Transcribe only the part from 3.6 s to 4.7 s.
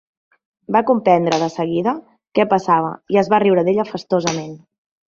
d'ella festosament.